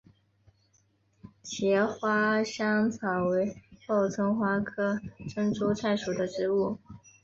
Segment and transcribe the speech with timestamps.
[1.43, 6.79] 茄花香草为报春花科珍珠菜属的植物。